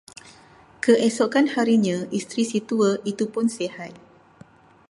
Keesokan 0.83 1.45
harinya 1.55 1.97
isteri 2.19 2.41
si 2.51 2.57
tua 2.69 2.89
itupun 3.11 3.45
sihat. 3.57 3.93